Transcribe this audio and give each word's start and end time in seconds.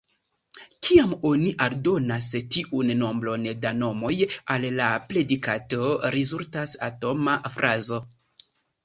Kiam 0.85 1.11
oni 1.31 1.49
aldonas 1.65 2.29
tiun 2.55 2.89
nombron 3.01 3.45
da 3.65 3.73
nomoj 3.81 4.11
al 4.55 4.65
la 4.79 4.87
predikato, 5.13 5.83
rezultas 6.17 6.75
atoma 6.89 7.37
frazo. 7.59 8.01